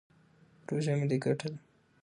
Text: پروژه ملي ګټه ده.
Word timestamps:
پروژه 0.65 0.93
ملي 0.99 1.17
ګټه 1.25 1.47
ده. 1.51 1.59